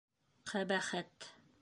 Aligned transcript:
Ҡәбәхәт... 0.53 1.33